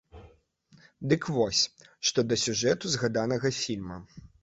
Дык 1.13 1.27
вось, 1.35 1.63
што 2.11 2.19
да 2.33 2.41
сюжэту 2.47 2.85
згаданага 2.97 3.57
фільма. 3.63 4.05